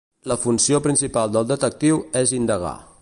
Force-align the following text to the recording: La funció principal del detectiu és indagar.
La 0.29 0.37
funció 0.45 0.79
principal 0.87 1.35
del 1.35 1.47
detectiu 1.53 2.03
és 2.23 2.35
indagar. 2.39 2.75